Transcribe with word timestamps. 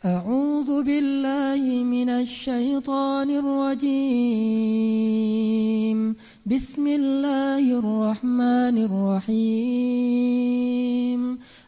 أعوذ 0.00 0.80
بالله 0.82 1.60
من 1.84 2.08
الشيطان 2.08 3.28
الرجيم. 3.30 3.98
بسم 6.48 6.86
الله 6.88 7.64
الرحمن 7.78 8.76
الرحيم. 8.88 9.60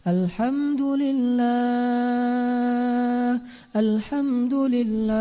الحمد 0.09 0.81
لله 0.81 1.45
الحمد 3.77 4.55
لله 4.77 5.13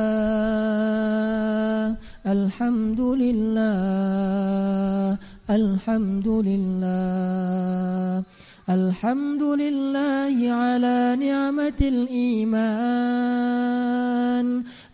الحمد 2.32 3.02
لله 3.23 3.75
الحمد 5.52 6.28
لله. 6.48 8.23
الحمد 8.71 9.43
لله 9.43 10.51
على 10.51 11.17
نعمة 11.20 11.79
الإيمان. 11.81 12.71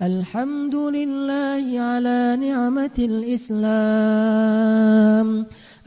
الحمد 0.01 0.75
لله 0.75 1.79
على 1.79 2.37
نعمة 2.41 2.97
الإسلام. 2.99 3.67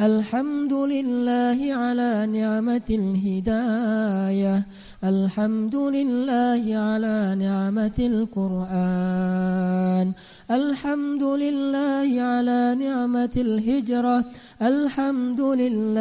الحمد 0.01 0.73
لله 0.73 1.75
على 1.75 2.27
نعمة 2.27 2.91
الهداية. 2.91 4.63
الحمد 5.05 5.77
لله 5.77 6.77
على 6.77 7.37
نعمة 7.39 7.99
القرآن. 7.99 10.13
الحمد 10.51 11.23
لله 11.23 12.23
على 12.23 12.75
نعمة 12.75 13.31
الهجرة. 13.37 14.25
الحمد 14.63 15.41
لله. 15.41 16.01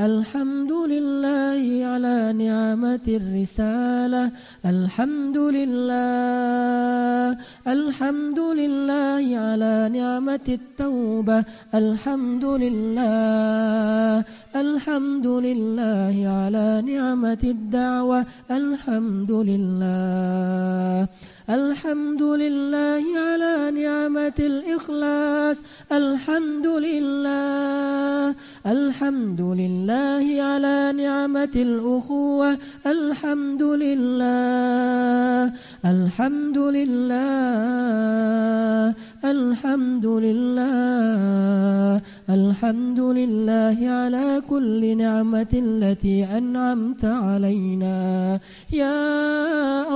الحمد 0.00 0.72
لله 0.72 1.86
على 1.86 2.32
نعمة 2.32 3.06
الرسالة. 3.08 4.30
الحمد 4.66 5.38
لله. 5.38 7.38
الحمد 7.66 8.38
لله 8.38 9.38
على 9.38 9.88
نعمة 9.92 10.46
التوبة. 10.48 11.44
الحمد 11.74 12.44
لله. 12.44 14.24
الحمد 14.56 15.26
لله 15.26 16.28
على 16.28 16.82
نعمة 16.86 17.38
الدعوة. 17.44 18.26
الحمد 18.50 19.32
لله. 19.32 21.08
الحمد 21.50 22.22
لله 22.22 23.04
على 23.18 23.70
نعمة 23.82 24.38
الإخلاص. 24.38 25.64
الحمد 25.92 26.66
لله 26.66 28.34
الحمد 28.66 29.40
لله 29.40 30.42
على 30.42 30.92
نعمة 30.94 31.54
الأخوة. 31.56 32.58
الحمد 32.86 33.62
لله 33.62 35.52
الحمد 35.84 36.58
لله 36.58 37.20
الحمد 39.24 40.06
لله 40.06 42.00
الحمد 42.30 43.00
لله 43.00 43.76
على 43.98 44.42
كل 44.50 44.96
نعمة 44.96 45.52
التي 45.54 46.24
أنعمت 46.24 47.04
علينا. 47.04 47.98
يا 48.72 49.00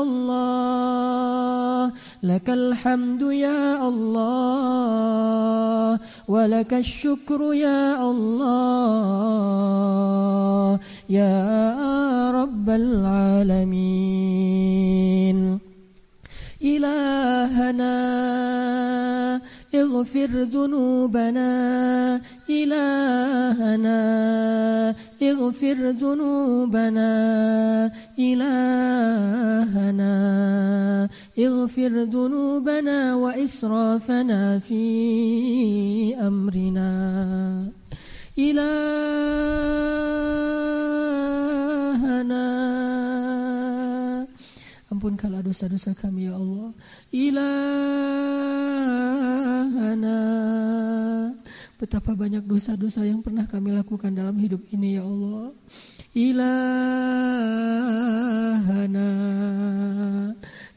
الله 0.02 1.43
لك 2.22 2.50
الحمد 2.50 3.22
يا 3.22 3.88
الله 3.88 4.84
ولك 6.28 6.74
الشكر 6.74 7.54
يا 7.54 8.10
الله 8.10 9.18
يا 11.10 12.30
رب 12.30 12.70
العالمين. 12.70 14.14
إلهنا 16.64 17.94
اغفر 19.84 20.48
ذنوبنا 20.48 21.50
إلهنا. 22.50 24.00
اغفر 25.22 25.78
ذنوبنا 25.90 27.12
إلهنا. 28.18 30.14
اغفر 31.38 31.92
ذنوبنا 32.02 33.14
وإسرافنا 33.14 34.58
في 34.58 34.84
أمرنا. 36.16 36.92
إلهنا. 38.38 38.84
Ampunkanlah 44.94 45.42
dosa-dosa 45.42 45.92
kami 45.98 46.30
ya 46.30 46.38
Allah. 46.38 46.70
Ilahana 49.74 51.34
Betapa 51.82 52.14
banyak 52.14 52.46
dosa-dosa 52.46 53.02
yang 53.02 53.26
pernah 53.26 53.42
kami 53.42 53.74
lakukan 53.74 54.14
dalam 54.14 54.38
hidup 54.38 54.62
ini 54.70 54.94
ya 54.94 55.02
Allah. 55.02 55.50
Ilahana 56.14 57.10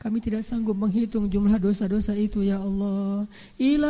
Kami 0.01 0.17
tidak 0.17 0.41
sanggup 0.41 0.73
menghitung 0.73 1.29
jumlah 1.29 1.61
dosa-dosa 1.61 2.17
itu 2.17 2.41
ya 2.41 2.57
Allah. 2.57 3.29
Ilahana 3.61 3.85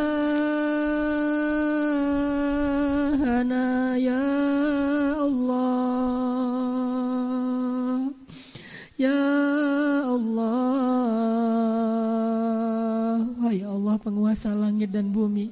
ya 3.96 4.67
Allah 13.98 14.14
penguasa 14.14 14.54
langit 14.54 14.94
dan 14.94 15.10
bumi. 15.10 15.50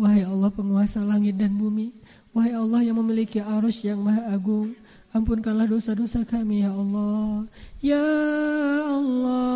Wahai 0.00 0.24
Allah 0.24 0.48
penguasa 0.48 1.04
langit 1.04 1.36
dan 1.36 1.52
bumi. 1.52 1.92
Wahai 2.32 2.56
Allah 2.56 2.80
yang 2.80 2.96
memiliki 2.96 3.44
arus 3.44 3.84
yang 3.84 4.00
maha 4.00 4.32
agung. 4.32 4.72
Ampunkanlah 5.12 5.68
dosa-dosa 5.68 6.24
kami 6.24 6.64
ya 6.64 6.72
Allah. 6.72 7.44
Ya 7.84 8.08
Allah 8.88 9.52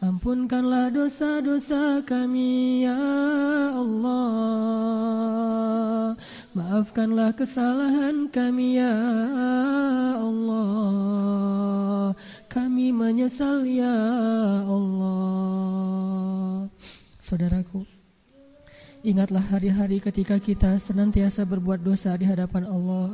Ampunkanlah 0.00 0.88
dosa-dosa 0.88 2.00
kami 2.08 2.88
ya 2.88 2.96
Allah. 3.76 4.16
Maafkanlah 6.56 7.36
kesalahan 7.36 8.32
kami 8.32 8.80
ya 8.80 8.96
Allah 10.16 10.96
Kami 12.56 12.88
menyesal 12.88 13.68
ya 13.68 13.92
Allah. 14.64 16.64
Saudaraku 17.20 17.84
Ingatlah 19.04 19.44
hari-hari 19.44 20.00
ketika 20.00 20.40
kita 20.40 20.80
senantiasa 20.80 21.44
berbuat 21.44 21.84
dosa 21.84 22.16
di 22.16 22.24
hadapan 22.24 22.64
Allah. 22.64 23.12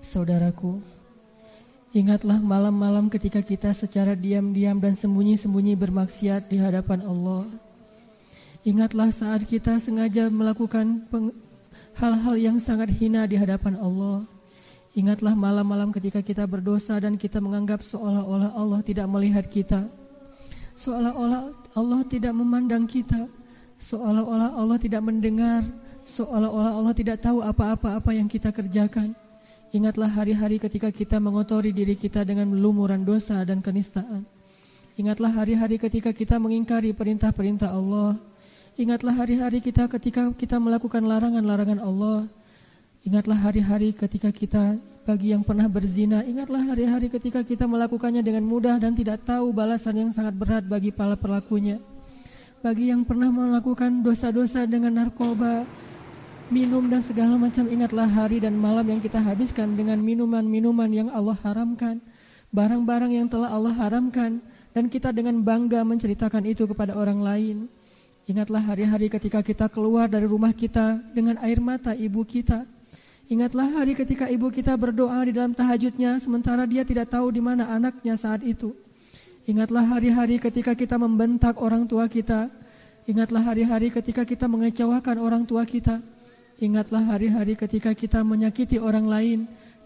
Saudaraku 0.00 0.80
Ingatlah 1.92 2.40
malam-malam 2.40 3.12
ketika 3.12 3.44
kita 3.44 3.68
secara 3.76 4.16
diam-diam 4.16 4.80
dan 4.80 4.96
sembunyi-sembunyi 4.96 5.76
bermaksiat 5.76 6.48
di 6.48 6.56
hadapan 6.56 7.04
Allah. 7.04 7.44
Ingatlah 8.64 9.12
saat 9.12 9.44
kita 9.44 9.76
sengaja 9.76 10.32
melakukan 10.32 11.04
hal-hal 12.00 12.34
yang 12.40 12.56
sangat 12.56 12.88
hina 12.96 13.28
di 13.28 13.36
hadapan 13.36 13.76
Allah. 13.76 14.24
Ingatlah 14.94 15.34
malam-malam 15.34 15.90
ketika 15.90 16.22
kita 16.22 16.46
berdosa 16.46 16.94
dan 17.02 17.18
kita 17.18 17.42
menganggap 17.42 17.82
seolah-olah 17.82 18.54
Allah 18.54 18.78
tidak 18.86 19.10
melihat 19.10 19.42
kita. 19.50 19.90
Seolah-olah 20.78 21.50
Allah 21.74 22.00
tidak 22.06 22.30
memandang 22.30 22.86
kita. 22.86 23.26
Seolah-olah 23.74 24.54
Allah 24.54 24.78
tidak 24.78 25.02
mendengar. 25.02 25.66
Seolah-olah 26.06 26.78
Allah 26.78 26.94
tidak 26.94 27.18
tahu 27.18 27.42
apa-apa 27.42 27.98
apa 27.98 28.10
yang 28.14 28.30
kita 28.30 28.54
kerjakan. 28.54 29.18
Ingatlah 29.74 30.06
hari-hari 30.06 30.62
ketika 30.62 30.94
kita 30.94 31.18
mengotori 31.18 31.74
diri 31.74 31.98
kita 31.98 32.22
dengan 32.22 32.54
lumuran 32.54 33.02
dosa 33.02 33.42
dan 33.42 33.58
kenistaan. 33.58 34.22
Ingatlah 34.94 35.34
hari-hari 35.34 35.74
ketika 35.74 36.14
kita 36.14 36.38
mengingkari 36.38 36.94
perintah-perintah 36.94 37.74
Allah. 37.74 38.14
Ingatlah 38.78 39.10
hari-hari 39.10 39.58
kita 39.58 39.90
ketika 39.90 40.30
kita 40.38 40.62
melakukan 40.62 41.02
larangan-larangan 41.02 41.82
Allah. 41.82 42.30
Ingatlah 43.04 43.36
hari-hari 43.36 43.92
ketika 43.92 44.32
kita 44.32 44.80
bagi 45.04 45.36
yang 45.36 45.44
pernah 45.44 45.68
berzina, 45.68 46.24
ingatlah 46.24 46.72
hari-hari 46.72 47.12
ketika 47.12 47.44
kita 47.44 47.68
melakukannya 47.68 48.24
dengan 48.24 48.40
mudah 48.48 48.80
dan 48.80 48.96
tidak 48.96 49.20
tahu 49.28 49.52
balasan 49.52 50.00
yang 50.00 50.10
sangat 50.10 50.32
berat 50.32 50.64
bagi 50.64 50.88
para 50.88 51.12
pelakunya. 51.12 51.76
Bagi 52.64 52.88
yang 52.88 53.04
pernah 53.04 53.28
melakukan 53.28 54.00
dosa-dosa 54.00 54.64
dengan 54.64 54.96
narkoba, 54.96 55.68
minum 56.48 56.80
dan 56.88 57.04
segala 57.04 57.36
macam, 57.36 57.68
ingatlah 57.68 58.08
hari 58.08 58.40
dan 58.40 58.56
malam 58.56 58.88
yang 58.88 59.04
kita 59.04 59.20
habiskan 59.20 59.76
dengan 59.76 60.00
minuman-minuman 60.00 60.88
yang 60.88 61.08
Allah 61.12 61.36
haramkan, 61.44 62.00
barang-barang 62.56 63.12
yang 63.12 63.28
telah 63.28 63.52
Allah 63.52 63.76
haramkan, 63.84 64.40
dan 64.72 64.88
kita 64.88 65.12
dengan 65.12 65.44
bangga 65.44 65.84
menceritakan 65.84 66.48
itu 66.48 66.64
kepada 66.64 66.96
orang 66.96 67.20
lain. 67.20 67.68
Ingatlah 68.24 68.64
hari-hari 68.64 69.12
ketika 69.12 69.44
kita 69.44 69.68
keluar 69.68 70.08
dari 70.08 70.24
rumah 70.24 70.56
kita 70.56 70.96
dengan 71.12 71.36
air 71.44 71.60
mata 71.60 71.92
ibu 71.92 72.24
kita. 72.24 72.64
Ingatlah 73.24 73.80
hari 73.80 73.96
ketika 73.96 74.28
ibu 74.28 74.52
kita 74.52 74.76
berdoa 74.76 75.16
di 75.24 75.32
dalam 75.32 75.56
tahajudnya 75.56 76.20
sementara 76.20 76.68
dia 76.68 76.84
tidak 76.84 77.08
tahu 77.08 77.32
di 77.32 77.40
mana 77.40 77.72
anaknya 77.72 78.20
saat 78.20 78.44
itu. 78.44 78.76
Ingatlah 79.48 79.84
hari-hari 79.84 80.36
ketika 80.36 80.76
kita 80.76 81.00
membentak 81.00 81.56
orang 81.56 81.88
tua 81.88 82.04
kita. 82.04 82.52
Ingatlah 83.08 83.40
hari-hari 83.44 83.88
ketika 83.88 84.28
kita 84.28 84.44
mengecewakan 84.44 85.16
orang 85.20 85.42
tua 85.48 85.64
kita. 85.64 86.04
Ingatlah 86.60 87.04
hari-hari 87.16 87.56
ketika 87.56 87.96
kita 87.96 88.20
menyakiti 88.20 88.76
orang 88.76 89.08
lain, 89.08 89.38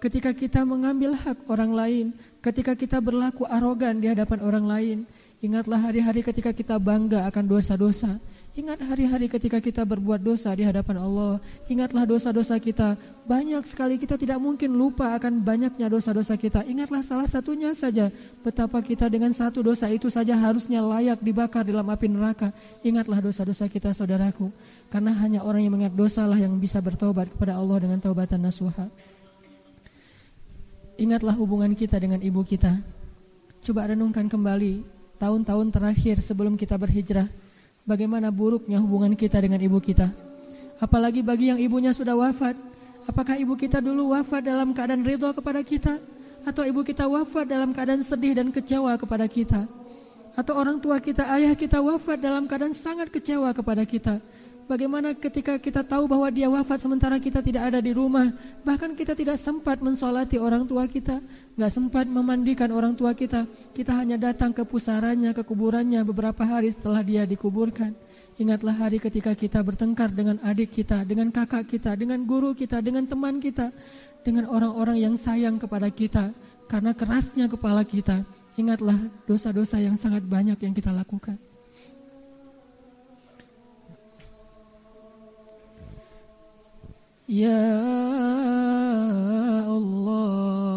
ketika 0.02 0.35
kita 0.35 0.62
mengambil 0.67 1.14
hak 1.14 1.38
orang 1.46 1.73
lain, 1.75 2.06
ketika 2.43 2.75
kita 2.75 2.99
berlaku 2.99 3.46
arogan 3.46 4.02
di 4.02 4.11
hadapan 4.11 4.38
orang 4.43 4.67
lain. 4.67 4.99
Ingatlah 5.38 5.79
hari-hari 5.79 6.26
ketika 6.26 6.50
kita 6.50 6.75
bangga 6.79 7.23
akan 7.31 7.44
dosa-dosa. 7.46 8.19
Ingat 8.58 8.82
hari-hari 8.82 9.31
ketika 9.31 9.62
kita 9.62 9.87
berbuat 9.87 10.19
dosa 10.19 10.50
di 10.50 10.66
hadapan 10.66 10.99
Allah. 10.99 11.38
Ingatlah 11.70 12.02
dosa-dosa 12.02 12.58
kita. 12.58 12.99
Banyak 13.22 13.62
sekali 13.62 14.02
kita 14.02 14.19
tidak 14.19 14.43
mungkin 14.43 14.75
lupa 14.75 15.14
akan 15.14 15.46
banyaknya 15.46 15.87
dosa-dosa 15.87 16.34
kita. 16.34 16.66
Ingatlah 16.66 17.06
salah 17.06 17.31
satunya 17.31 17.70
saja 17.70 18.10
betapa 18.43 18.82
kita 18.82 19.06
dengan 19.06 19.31
satu 19.31 19.62
dosa 19.62 19.87
itu 19.87 20.10
saja 20.10 20.34
harusnya 20.34 20.82
layak 20.82 21.22
dibakar 21.22 21.62
dalam 21.62 21.87
api 21.87 22.10
neraka. 22.10 22.50
Ingatlah 22.82 23.22
dosa-dosa 23.22 23.70
kita 23.70 23.94
saudaraku. 23.94 24.50
Karena 24.90 25.14
hanya 25.22 25.46
orang 25.46 25.62
yang 25.62 25.78
mengingat 25.78 25.94
dosa 25.94 26.26
lah 26.26 26.43
yang 26.43 26.58
bisa 26.58 26.82
bertobat 26.82 27.31
kepada 27.31 27.54
Allah 27.54 27.78
dengan 27.78 28.02
taubatan 28.02 28.43
nasuha. 28.43 28.90
Ingatlah 30.99 31.38
hubungan 31.38 31.78
kita 31.78 31.94
dengan 31.94 32.19
ibu 32.19 32.43
kita. 32.43 32.75
Coba 33.62 33.87
renungkan 33.87 34.26
kembali 34.26 34.82
tahun-tahun 35.22 35.70
terakhir 35.70 36.19
sebelum 36.26 36.58
kita 36.58 36.75
berhijrah 36.75 37.31
bagaimana 37.88 38.29
buruknya 38.29 38.76
hubungan 38.76 39.17
kita 39.17 39.40
dengan 39.40 39.56
ibu 39.64 39.81
kita. 39.81 40.12
Apalagi 40.76 41.25
bagi 41.25 41.49
yang 41.49 41.56
ibunya 41.56 41.96
sudah 41.96 42.12
wafat. 42.12 42.52
Apakah 43.08 43.40
ibu 43.40 43.56
kita 43.56 43.81
dulu 43.81 44.12
wafat 44.12 44.44
dalam 44.44 44.76
keadaan 44.76 45.00
ridho 45.00 45.32
kepada 45.32 45.64
kita? 45.64 45.96
Atau 46.44 46.69
ibu 46.69 46.85
kita 46.85 47.08
wafat 47.08 47.49
dalam 47.49 47.73
keadaan 47.73 48.05
sedih 48.05 48.37
dan 48.37 48.52
kecewa 48.52 48.93
kepada 49.00 49.25
kita? 49.25 49.64
Atau 50.37 50.55
orang 50.55 50.79
tua 50.79 51.00
kita, 51.00 51.26
ayah 51.35 51.56
kita 51.56 51.81
wafat 51.81 52.20
dalam 52.20 52.44
keadaan 52.44 52.76
sangat 52.76 53.08
kecewa 53.08 53.50
kepada 53.56 53.82
kita? 53.88 54.20
Bagaimana 54.68 55.16
ketika 55.16 55.56
kita 55.56 55.80
tahu 55.80 56.04
bahwa 56.04 56.28
dia 56.28 56.44
wafat 56.44 56.76
sementara 56.84 57.16
kita 57.16 57.40
tidak 57.40 57.72
ada 57.72 57.80
di 57.80 57.96
rumah, 57.96 58.28
bahkan 58.60 58.92
kita 58.92 59.16
tidak 59.16 59.40
sempat 59.40 59.80
mensolati 59.80 60.36
orang 60.36 60.68
tua 60.68 60.84
kita, 60.84 61.24
nggak 61.56 61.72
sempat 61.72 62.04
memandikan 62.04 62.68
orang 62.76 62.92
tua 62.92 63.16
kita, 63.16 63.48
kita 63.72 63.96
hanya 63.96 64.20
datang 64.20 64.52
ke 64.52 64.60
pusarannya, 64.68 65.32
ke 65.32 65.40
kuburannya 65.40 66.04
beberapa 66.04 66.44
hari 66.44 66.68
setelah 66.68 67.00
dia 67.00 67.24
dikuburkan. 67.24 67.96
Ingatlah 68.36 68.76
hari 68.76 69.00
ketika 69.00 69.32
kita 69.32 69.64
bertengkar 69.64 70.12
dengan 70.12 70.36
adik 70.44 70.76
kita, 70.76 71.00
dengan 71.00 71.32
kakak 71.32 71.64
kita, 71.64 71.96
dengan 71.96 72.28
guru 72.28 72.52
kita, 72.52 72.84
dengan 72.84 73.08
teman 73.08 73.40
kita, 73.40 73.72
dengan 74.20 74.52
orang-orang 74.52 75.00
yang 75.00 75.16
sayang 75.16 75.56
kepada 75.56 75.88
kita, 75.88 76.28
karena 76.68 76.92
kerasnya 76.92 77.48
kepala 77.48 77.88
kita. 77.88 78.20
Ingatlah 78.60 79.00
dosa-dosa 79.24 79.80
yang 79.80 79.96
sangat 79.96 80.28
banyak 80.28 80.60
yang 80.60 80.76
kita 80.76 80.92
lakukan. 80.92 81.47
Ya 87.28 87.60
Allah 89.69 90.67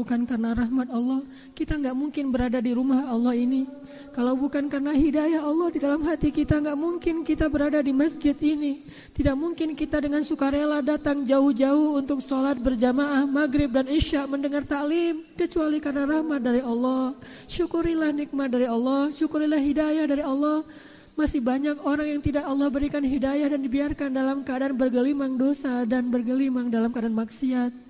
bukan 0.00 0.24
karena 0.24 0.56
rahmat 0.56 0.88
Allah 0.88 1.20
Kita 1.52 1.76
nggak 1.76 1.92
mungkin 1.92 2.32
berada 2.32 2.56
di 2.56 2.72
rumah 2.72 3.12
Allah 3.12 3.36
ini 3.36 3.68
kalau 4.10 4.34
bukan 4.34 4.66
karena 4.66 4.90
hidayah 4.90 5.38
Allah 5.38 5.70
di 5.70 5.78
dalam 5.78 6.02
hati 6.02 6.34
kita, 6.34 6.58
nggak 6.58 6.74
mungkin 6.74 7.22
kita 7.22 7.46
berada 7.46 7.78
di 7.78 7.94
masjid 7.94 8.34
ini. 8.42 8.82
Tidak 9.14 9.38
mungkin 9.38 9.78
kita 9.78 10.02
dengan 10.02 10.26
sukarela 10.26 10.82
datang 10.82 11.22
jauh-jauh 11.22 11.94
untuk 11.94 12.18
sholat 12.18 12.58
berjamaah 12.58 13.22
maghrib 13.30 13.70
dan 13.70 13.86
isya 13.86 14.26
mendengar 14.26 14.66
taklim. 14.66 15.22
Kecuali 15.38 15.78
karena 15.78 16.10
rahmat 16.10 16.42
dari 16.42 16.58
Allah. 16.58 17.14
Syukurilah 17.46 18.10
nikmat 18.10 18.50
dari 18.50 18.66
Allah, 18.66 19.14
syukurilah 19.14 19.62
hidayah 19.62 20.04
dari 20.10 20.26
Allah. 20.26 20.66
Masih 21.14 21.38
banyak 21.38 21.78
orang 21.86 22.10
yang 22.10 22.20
tidak 22.24 22.50
Allah 22.50 22.66
berikan 22.66 23.06
hidayah 23.06 23.46
dan 23.46 23.62
dibiarkan 23.62 24.10
dalam 24.10 24.42
keadaan 24.42 24.74
bergelimang 24.74 25.38
dosa 25.38 25.86
dan 25.86 26.10
bergelimang 26.10 26.66
dalam 26.66 26.90
keadaan 26.90 27.14
maksiat. 27.14 27.89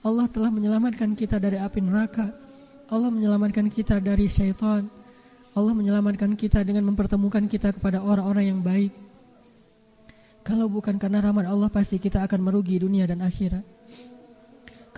Allah 0.00 0.26
telah 0.32 0.48
menyelamatkan 0.48 1.12
kita 1.12 1.36
dari 1.36 1.60
api 1.60 1.84
neraka. 1.84 2.32
Allah 2.88 3.12
menyelamatkan 3.12 3.68
kita 3.68 4.00
dari 4.00 4.26
syaitan. 4.32 4.88
Allah 5.52 5.74
menyelamatkan 5.76 6.32
kita 6.38 6.64
dengan 6.64 6.88
mempertemukan 6.88 7.44
kita 7.44 7.76
kepada 7.76 8.00
orang-orang 8.00 8.54
yang 8.54 8.60
baik. 8.64 8.94
Kalau 10.40 10.72
bukan 10.72 10.96
karena 10.96 11.20
rahmat 11.20 11.44
Allah 11.44 11.68
pasti 11.68 12.00
kita 12.00 12.24
akan 12.24 12.40
merugi 12.40 12.80
dunia 12.80 13.04
dan 13.04 13.20
akhirat. 13.20 13.60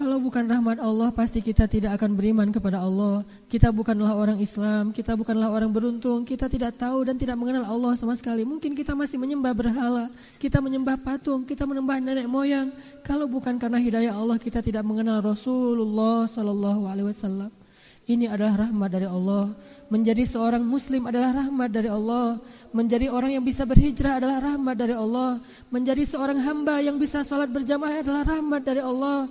Kalau 0.02 0.18
bukan 0.18 0.50
rahmat 0.50 0.82
Allah 0.82 1.14
pasti 1.14 1.38
kita 1.38 1.70
tidak 1.70 1.94
akan 1.94 2.18
beriman 2.18 2.50
kepada 2.50 2.82
Allah. 2.82 3.22
Kita 3.46 3.70
bukanlah 3.70 4.18
orang 4.18 4.34
Islam, 4.42 4.90
kita 4.90 5.14
bukanlah 5.14 5.46
orang 5.46 5.70
beruntung, 5.70 6.26
kita 6.26 6.50
tidak 6.50 6.74
tahu 6.74 7.06
dan 7.06 7.14
tidak 7.14 7.38
mengenal 7.38 7.62
Allah 7.62 7.94
sama 7.94 8.18
sekali. 8.18 8.42
Mungkin 8.42 8.74
kita 8.74 8.98
masih 8.98 9.14
menyembah 9.14 9.54
berhala, 9.54 10.10
kita 10.42 10.58
menyembah 10.58 10.98
patung, 10.98 11.46
kita 11.46 11.62
menyembah 11.70 12.02
nenek 12.02 12.26
moyang. 12.26 12.74
Kalau 13.06 13.30
bukan 13.30 13.62
karena 13.62 13.78
hidayah 13.78 14.18
Allah 14.18 14.42
kita 14.42 14.58
tidak 14.58 14.82
mengenal 14.82 15.22
Rasulullah 15.22 16.26
sallallahu 16.26 16.82
alaihi 16.90 17.06
wasallam. 17.06 17.61
Ini 18.02 18.26
adalah 18.26 18.66
rahmat 18.66 18.90
dari 18.90 19.06
Allah. 19.06 19.54
Menjadi 19.86 20.26
seorang 20.26 20.64
muslim 20.64 21.06
adalah 21.06 21.30
rahmat 21.30 21.70
dari 21.70 21.86
Allah. 21.86 22.42
Menjadi 22.74 23.06
orang 23.12 23.38
yang 23.38 23.44
bisa 23.46 23.62
berhijrah 23.62 24.18
adalah 24.18 24.42
rahmat 24.42 24.74
dari 24.74 24.96
Allah. 24.96 25.38
Menjadi 25.70 26.02
seorang 26.02 26.40
hamba 26.42 26.82
yang 26.82 26.98
bisa 26.98 27.22
sholat 27.22 27.46
berjamaah 27.46 28.02
adalah 28.02 28.26
rahmat 28.26 28.62
dari 28.66 28.82
Allah. 28.82 29.30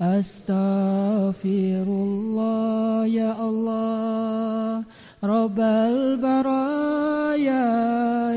أستغفر 0.00 1.86
الله 1.88 3.06
يا 3.06 3.48
الله. 3.48 4.84
رب 5.24 5.60
البرايا 5.60 7.66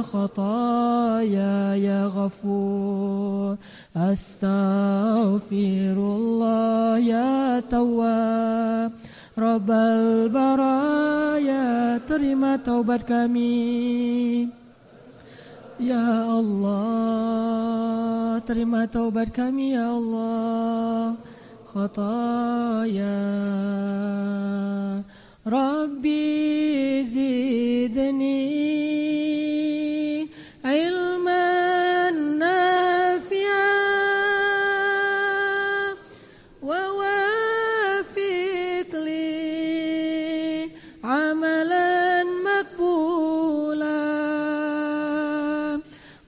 الخطايا 0.00 1.74
يا 1.74 2.06
غفور. 2.06 3.56
أستغفر 3.96 5.96
الله 6.16 6.98
يا 6.98 7.60
تواب. 7.60 8.92
رب 9.38 9.70
البرايا 9.70 11.66
ترمى 12.08 12.58
توبة 12.58 12.96
كمي 12.96 14.48
يا 15.80 16.38
الله 16.40 18.38
ترمى 18.38 18.86
توبة 18.86 19.24
كمي 19.24 19.70
يا 19.70 19.98
الله. 19.98 21.14
خطايا 21.74 23.18
ربي 25.48 27.04
زدني 27.04 28.48
علما 30.64 32.10
نافعا 32.10 33.78
ووافق 36.62 38.20
لي 38.92 40.68
عملا 41.04 42.24
مقبولا 42.24 43.88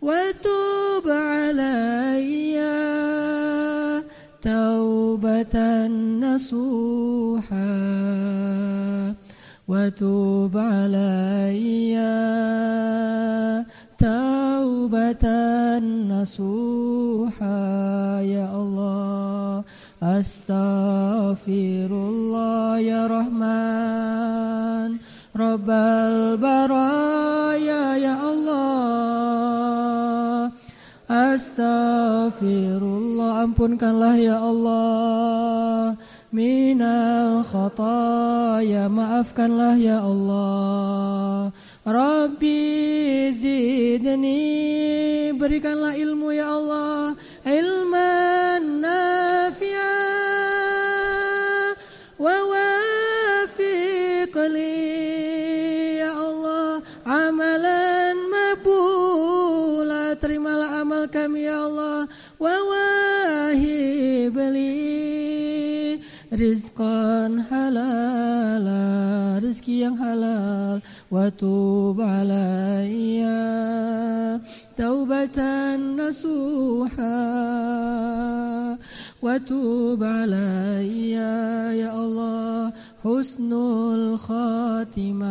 وتوب 0.03 1.09
علي 1.09 2.61
توبة 4.43 5.87
نصوحا 6.21 7.00
وتوب 9.90 10.58
علي 10.58 11.96
توبة 13.98 15.26
نصوحا 16.10 17.62
يا 18.22 18.56
الله 18.56 19.64
أستغفر 20.04 21.90
الله 21.92 22.80
يا 22.80 23.08
رحمن 23.08 24.98
رب 25.36 25.70
البرايا 25.70 27.96
يا 27.98 28.34
الله 28.34 28.86
Astaghfirullah 31.06 33.46
ampunkanlah 33.46 34.18
ya 34.18 34.42
Allah 34.42 35.94
minal 36.31 37.43
khataya 37.43 38.87
maafkanlah 38.87 39.75
ya 39.75 39.99
Allah. 39.99 41.51
Rabbi 41.83 43.35
zidni 43.35 45.35
berikanlah 45.35 45.99
ilmu 45.99 46.31
ya 46.31 46.55
Allah. 46.55 47.19
Ilman 47.43 48.79
nafi'a 48.79 49.99
wa 52.15 52.37
wafiqli 52.55 54.79
ya 55.99 56.15
Allah. 56.15 56.79
Amalan 57.03 58.31
mabula 58.31 60.15
terimalah 60.15 60.87
amal 60.87 61.11
kami 61.11 61.51
ya 61.51 61.67
Allah. 61.67 62.07
Wa 62.39 62.55
wahibli 62.71 64.71
rizqan 66.31 67.43
halala 67.51 68.83
rezeki 69.43 69.87
yang 69.87 69.99
halal. 69.99 70.79
Wa 71.11 71.27
tub 71.35 71.99
alayya 71.99 73.43
taubatan 74.79 75.99
nasuha. 75.99 77.19
Wa 79.21 79.37
tub 79.43 80.01
alayya 80.01 81.75
ya 81.75 81.91
Allah 81.93 82.73
husnul 83.03 84.15
khatimah. 84.17 85.29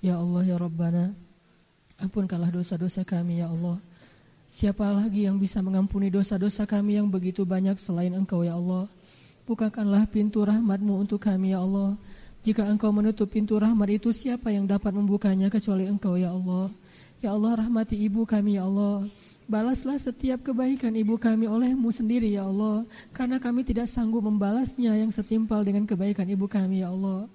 Ya 0.00 0.16
Allah 0.16 0.42
ya 0.46 0.56
Rabbana 0.56 1.12
ampunkanlah 2.00 2.52
dosa-dosa 2.52 3.02
kami 3.02 3.40
ya 3.40 3.50
Allah 3.50 3.80
Siapa 4.56 4.88
lagi 4.88 5.28
yang 5.28 5.36
bisa 5.36 5.60
mengampuni 5.60 6.08
dosa-dosa 6.08 6.64
kami 6.64 6.96
yang 6.96 7.12
begitu 7.12 7.44
banyak 7.44 7.76
selain 7.76 8.16
Engkau 8.16 8.40
ya 8.40 8.56
Allah? 8.56 8.88
Bukakanlah 9.44 10.08
pintu 10.08 10.48
rahmatmu 10.48 10.96
untuk 10.96 11.20
kami 11.20 11.52
ya 11.52 11.60
Allah. 11.60 11.92
Jika 12.40 12.64
Engkau 12.64 12.88
menutup 12.88 13.28
pintu 13.28 13.60
rahmat 13.60 14.00
itu, 14.00 14.16
siapa 14.16 14.48
yang 14.48 14.64
dapat 14.64 14.96
membukanya 14.96 15.52
kecuali 15.52 15.84
Engkau 15.84 16.16
ya 16.16 16.32
Allah? 16.32 16.72
Ya 17.20 17.36
Allah 17.36 17.68
rahmati 17.68 18.00
ibu 18.00 18.24
kami 18.24 18.56
ya 18.56 18.64
Allah. 18.64 19.04
Balaslah 19.44 20.00
setiap 20.00 20.40
kebaikan 20.40 20.96
ibu 20.96 21.20
kami 21.20 21.44
olehmu 21.44 21.92
sendiri 21.92 22.32
ya 22.32 22.48
Allah. 22.48 22.88
Karena 23.12 23.36
kami 23.36 23.60
tidak 23.60 23.92
sanggup 23.92 24.24
membalasnya 24.24 24.96
yang 24.96 25.12
setimpal 25.12 25.68
dengan 25.68 25.84
kebaikan 25.84 26.24
ibu 26.32 26.48
kami 26.48 26.80
ya 26.80 26.88
Allah. 26.88 27.28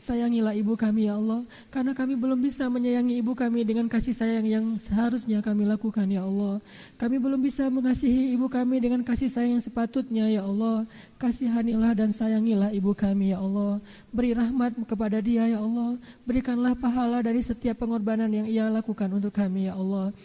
Sayangilah 0.00 0.56
ibu 0.56 0.80
kami 0.80 1.12
ya 1.12 1.20
Allah. 1.20 1.44
Karena 1.68 1.92
kami 1.92 2.16
belum 2.16 2.40
bisa 2.40 2.64
menyayangi 2.72 3.20
ibu 3.20 3.36
kami 3.36 3.68
dengan 3.68 3.84
kasih 3.84 4.16
sayang 4.16 4.48
yang 4.48 4.64
seharusnya 4.80 5.44
kami 5.44 5.68
lakukan 5.68 6.08
ya 6.08 6.24
Allah. 6.24 6.56
Kami 6.96 7.20
belum 7.20 7.36
bisa 7.36 7.68
mengasihi 7.68 8.32
ibu 8.32 8.48
kami 8.48 8.80
dengan 8.80 9.04
kasih 9.04 9.28
sayang 9.28 9.60
yang 9.60 9.64
sepatutnya 9.64 10.24
ya 10.32 10.48
Allah. 10.48 10.88
Kasihanilah 11.20 11.92
dan 11.92 12.16
sayangilah 12.16 12.72
ibu 12.72 12.96
kami 12.96 13.36
ya 13.36 13.44
Allah. 13.44 13.76
Beri 14.08 14.32
rahmat 14.32 14.72
kepada 14.88 15.20
dia 15.20 15.44
ya 15.44 15.60
Allah. 15.60 16.00
Berikanlah 16.24 16.72
pahala 16.80 17.20
dari 17.20 17.44
setiap 17.44 17.84
pengorbanan 17.84 18.32
yang 18.32 18.48
ia 18.48 18.72
lakukan 18.72 19.12
untuk 19.12 19.36
kami 19.36 19.68
ya 19.68 19.76
Allah. 19.76 20.16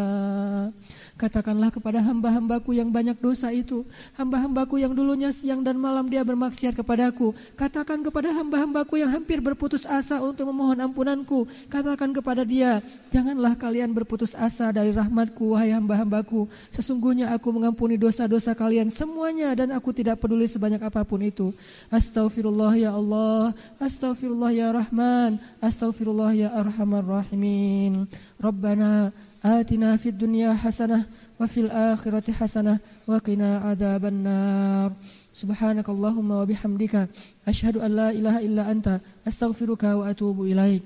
Katakanlah 1.22 1.70
kepada 1.70 2.02
hamba-hambaku 2.02 2.74
yang 2.74 2.90
banyak 2.90 3.14
dosa 3.22 3.54
itu, 3.54 3.86
hamba-hambaku 4.18 4.82
yang 4.82 4.90
dulunya 4.90 5.30
siang 5.30 5.62
dan 5.62 5.78
malam 5.78 6.10
dia 6.10 6.26
bermaksiat 6.26 6.74
kepadaku. 6.74 7.38
Katakan 7.54 8.02
kepada 8.02 8.34
hamba-hambaku 8.34 8.98
yang 8.98 9.14
hampir 9.14 9.38
berputus 9.38 9.86
asa 9.86 10.18
untuk 10.18 10.50
memohon 10.50 10.82
ampunanku. 10.82 11.46
Katakan 11.70 12.10
kepada 12.10 12.42
dia, 12.42 12.82
janganlah 13.14 13.54
kalian 13.54 13.94
berputus 13.94 14.34
asa 14.34 14.74
dari 14.74 14.90
rahmatku, 14.90 15.54
wahai 15.54 15.70
hamba-hambaku. 15.78 16.50
Sesungguhnya 16.74 17.30
aku 17.38 17.54
mengampuni 17.54 18.02
dosa-dosa 18.02 18.58
kalian 18.58 18.90
semuanya 18.90 19.54
dan 19.54 19.78
aku 19.78 19.94
tidak 19.94 20.18
peduli 20.18 20.50
sebanyak 20.50 20.82
apa 20.82 21.06
pun 21.06 21.22
itu. 21.22 21.54
Astaghfirullah 21.94 22.82
ya 22.82 22.98
Allah, 22.98 23.54
astaghfirullah 23.78 24.58
ya 24.58 24.74
Rahman, 24.74 25.38
astaghfirullah 25.62 26.34
ya 26.34 26.50
Arhamar 26.50 27.06
Rahimin. 27.06 28.10
Rabbana 28.42 29.14
آتنا 29.45 29.97
في 29.97 30.09
الدنيا 30.09 30.55
حسنة 30.55 31.05
وفي 31.41 31.61
الآخرة 31.61 32.33
حسنة 32.33 32.79
وقنا 33.07 33.59
عذاب 33.59 34.05
النار 34.05 34.93
سبحانك 35.35 35.89
اللهم 35.89 36.31
وبحمدك 36.31 37.09
أشهد 37.49 37.77
أن 37.77 37.91
لا 37.97 38.11
إله 38.11 38.39
إلا 38.47 38.71
أنت 38.73 39.01
أستغفرك 39.29 39.83
وأتوب 39.83 40.43
إليك 40.43 40.83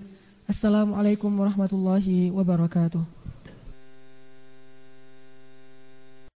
السلام 0.48 0.94
عليكم 0.94 1.40
ورحمة 1.40 1.68
الله 1.72 2.30
وبركاته 2.34 3.02